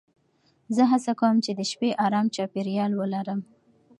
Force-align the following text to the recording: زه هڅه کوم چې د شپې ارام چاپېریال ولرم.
زه 0.75 0.83
هڅه 0.91 1.11
کوم 1.19 1.35
چې 1.45 1.51
د 1.55 1.61
شپې 1.71 1.89
ارام 2.05 2.25
چاپېریال 2.35 2.91
ولرم. 2.95 3.39